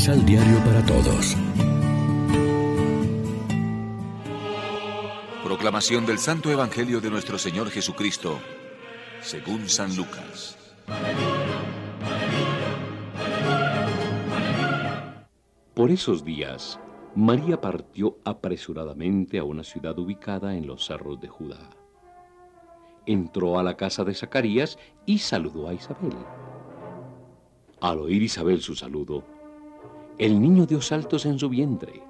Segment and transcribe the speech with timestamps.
[0.00, 1.36] Misal Diario para Todos.
[5.44, 8.38] Proclamación del Santo Evangelio de nuestro Señor Jesucristo,
[9.20, 10.56] según San Lucas.
[15.74, 16.80] Por esos días,
[17.14, 21.68] María partió apresuradamente a una ciudad ubicada en los cerros de Judá.
[23.04, 26.16] Entró a la casa de Zacarías y saludó a Isabel.
[27.82, 29.39] Al oír Isabel su saludo,
[30.20, 32.02] el niño dio saltos en su vientre.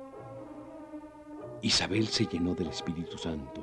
[1.62, 3.60] Isabel se llenó del Espíritu Santo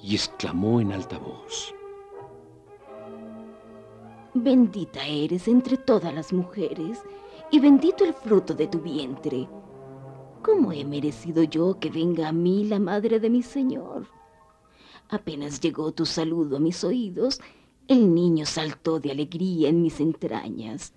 [0.00, 1.74] y exclamó en alta voz.
[4.32, 7.02] Bendita eres entre todas las mujeres
[7.50, 9.48] y bendito el fruto de tu vientre.
[10.40, 14.06] ¿Cómo he merecido yo que venga a mí la madre de mi Señor?
[15.08, 17.40] Apenas llegó tu saludo a mis oídos,
[17.88, 20.94] el niño saltó de alegría en mis entrañas.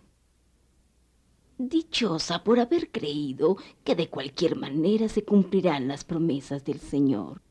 [1.70, 7.42] Dichosa por haber creído que de cualquier manera se cumplirán las promesas del Señor.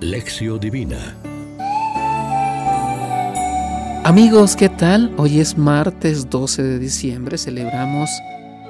[0.00, 1.16] Lección Divina
[4.06, 5.12] Amigos, ¿qué tal?
[5.18, 8.08] Hoy es martes 12 de diciembre, celebramos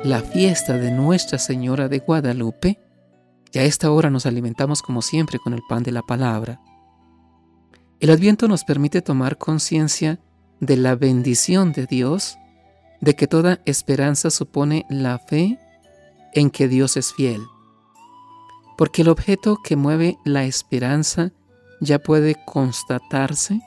[0.02, 2.78] la fiesta de Nuestra Señora de Guadalupe
[3.52, 6.62] y a esta hora nos alimentamos como siempre con el pan de la palabra.
[8.00, 10.20] El adviento nos permite tomar conciencia
[10.60, 12.38] de la bendición de Dios,
[13.00, 15.58] de que toda esperanza supone la fe
[16.32, 17.42] en que Dios es fiel.
[18.76, 21.32] Porque el objeto que mueve la esperanza
[21.80, 23.60] ya puede constatarse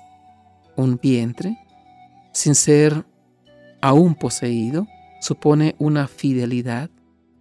[0.75, 1.57] un vientre,
[2.31, 3.05] sin ser
[3.81, 4.87] aún poseído,
[5.21, 6.89] supone una fidelidad,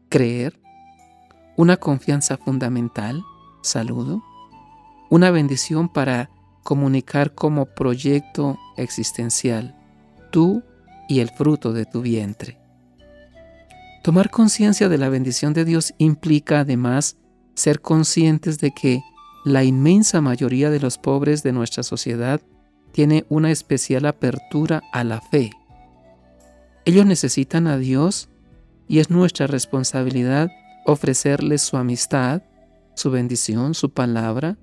[0.09, 0.59] creer,
[1.57, 3.23] una confianza fundamental,
[3.63, 4.23] saludo,
[5.11, 6.31] una bendición para
[6.65, 9.77] comunicar como proyecto existencial,
[10.31, 10.63] tú
[11.09, 12.59] y el fruto de tu vientre.
[14.03, 17.17] Tomar conciencia de la bendición de Dios implica además
[17.55, 19.03] ser conscientes de que
[19.45, 22.41] la inmensa mayoría de los pobres de nuestra sociedad
[22.93, 25.51] tiene una especial apertura a la fe.
[26.85, 28.29] Ellos necesitan a Dios
[28.87, 30.51] y es nuestra responsabilidad
[30.87, 32.43] ofrecerles su amistad,
[32.95, 34.57] su bendición, su palabra,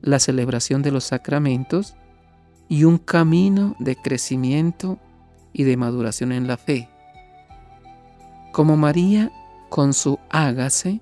[0.00, 1.96] la celebración de los sacramentos
[2.68, 5.00] y un camino de crecimiento
[5.54, 6.90] y de maduración en la fe.
[8.52, 9.32] Como María
[9.70, 11.00] con su hágase,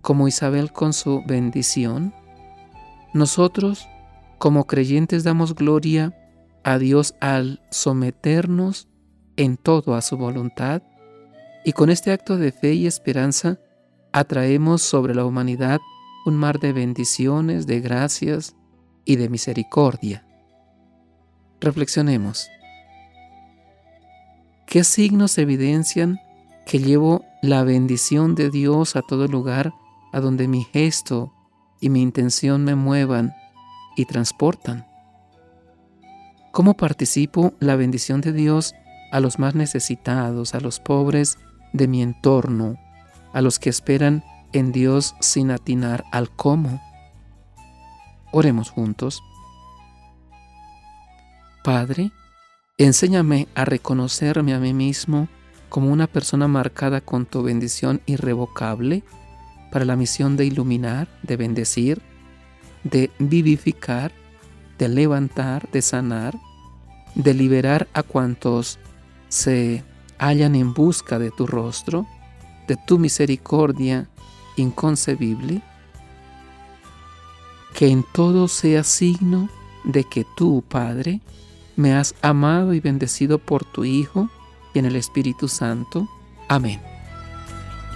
[0.00, 2.14] como Isabel con su bendición,
[3.12, 3.88] nosotros
[4.38, 6.16] como creyentes damos gloria
[6.62, 8.88] a Dios al someternos
[9.36, 10.82] en todo a su voluntad
[11.64, 13.58] y con este acto de fe y esperanza
[14.12, 15.80] atraemos sobre la humanidad
[16.24, 18.54] un mar de bendiciones, de gracias
[19.04, 20.24] y de misericordia.
[21.60, 22.48] Reflexionemos.
[24.66, 26.20] ¿Qué signos evidencian
[26.66, 29.74] que llevo la bendición de Dios a todo lugar
[30.12, 31.32] a donde mi gesto
[31.80, 33.34] y mi intención me muevan
[33.96, 34.86] y transportan?
[36.52, 38.74] ¿Cómo participo la bendición de Dios
[39.10, 41.38] a los más necesitados, a los pobres
[41.72, 42.76] de mi entorno,
[43.32, 46.80] a los que esperan en Dios sin atinar al cómo?
[48.32, 49.22] Oremos juntos.
[51.64, 52.10] Padre,
[52.78, 55.28] enséñame a reconocerme a mí mismo
[55.68, 59.02] como una persona marcada con tu bendición irrevocable
[59.70, 62.02] para la misión de iluminar, de bendecir,
[62.84, 64.12] de vivificar,
[64.78, 66.34] de levantar, de sanar,
[67.14, 68.78] de liberar a cuantos
[69.28, 69.82] se
[70.18, 72.06] hallan en busca de tu rostro,
[72.68, 74.08] de tu misericordia
[74.56, 75.62] inconcebible,
[77.74, 79.48] que en todo sea signo
[79.84, 81.20] de que tú, Padre,
[81.76, 84.28] me has amado y bendecido por tu Hijo
[84.74, 86.08] y en el Espíritu Santo.
[86.48, 86.80] Amén.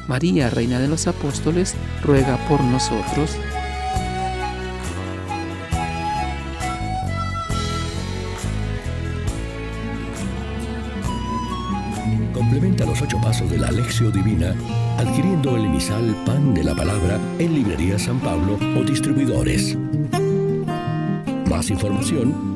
[0.09, 3.37] María, Reina de los Apóstoles, ruega por nosotros.
[12.33, 14.55] Complementa los ocho pasos de la Alexio Divina
[14.99, 19.77] adquiriendo el emisal Pan de la Palabra en Librería San Pablo o distribuidores.
[21.51, 22.56] Más información